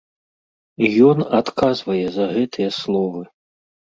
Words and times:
І 0.85 0.89
ён 1.09 1.19
адказвае 1.41 1.99
за 2.15 2.25
гэтыя 2.37 2.69
словы. 2.81 3.21